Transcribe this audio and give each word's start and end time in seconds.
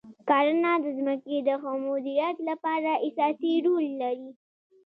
کرنه 0.29 0.73
د 0.83 0.85
ځمکې 0.97 1.37
د 1.47 1.49
ښه 1.61 1.71
مدیریت 1.87 2.37
لپاره 2.49 2.91
اساسي 3.07 3.53
رول 3.65 3.85
لري. 4.01 4.31